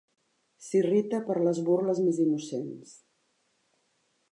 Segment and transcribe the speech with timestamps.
[0.67, 2.95] S'irrita per les burles més innocents.